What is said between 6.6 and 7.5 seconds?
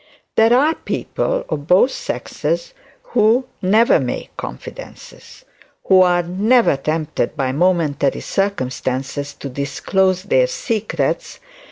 tempted